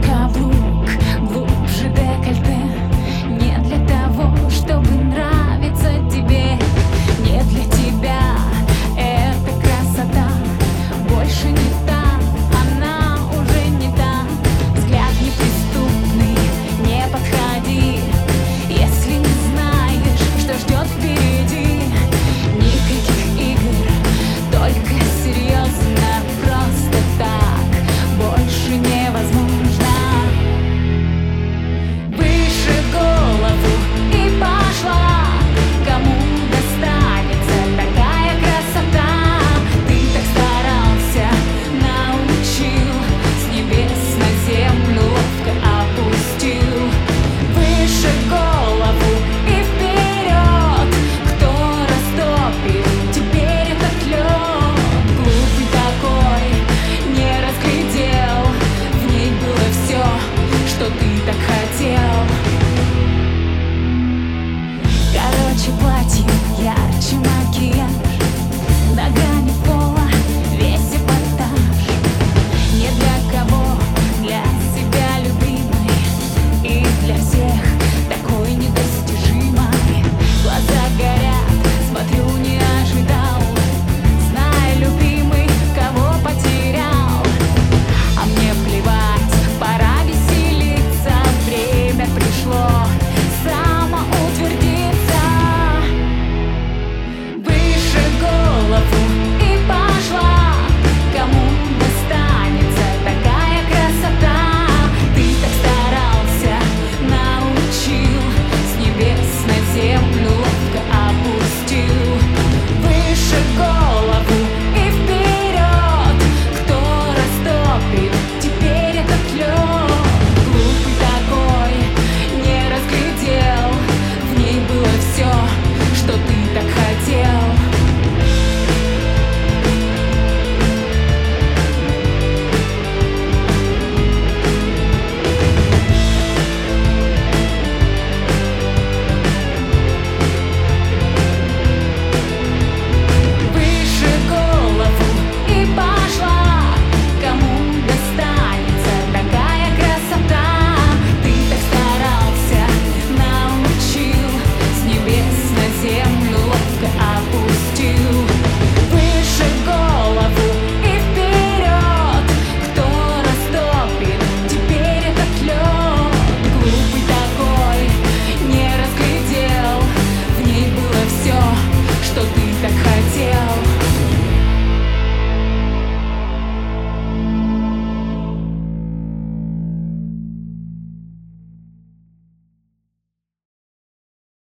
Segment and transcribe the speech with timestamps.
[0.00, 0.69] macabro.